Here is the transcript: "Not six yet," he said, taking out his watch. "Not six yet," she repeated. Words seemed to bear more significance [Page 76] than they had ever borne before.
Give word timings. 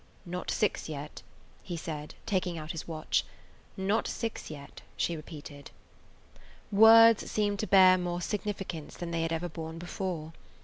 "Not 0.25 0.49
six 0.49 0.89
yet," 0.89 1.21
he 1.61 1.77
said, 1.77 2.15
taking 2.25 2.57
out 2.57 2.71
his 2.71 2.87
watch. 2.87 3.23
"Not 3.77 4.07
six 4.07 4.49
yet," 4.49 4.81
she 4.97 5.15
repeated. 5.15 5.69
Words 6.71 7.29
seemed 7.29 7.59
to 7.59 7.67
bear 7.67 7.99
more 7.99 8.19
significance 8.19 8.95
[Page 8.95 8.99
76] 8.99 8.99
than 8.99 9.11
they 9.11 9.21
had 9.21 9.31
ever 9.31 9.47
borne 9.47 9.77
before. 9.77 10.33